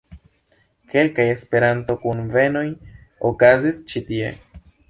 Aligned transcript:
Kelkaj 0.93 1.25
Esperanto-kunvenoj 1.33 2.65
okazis 3.33 3.87
ĉi 3.93 4.07
tie. 4.13 4.37